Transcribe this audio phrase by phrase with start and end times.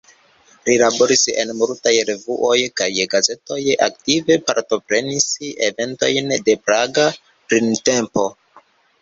[0.67, 3.59] Li laboris en multaj revuoj kaj gazetoj,
[3.89, 5.29] aktive partoprenis
[5.69, 8.27] eventojn de Praga Printempo.